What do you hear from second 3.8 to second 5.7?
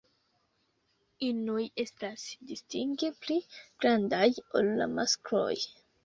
grandaj ol la maskloj.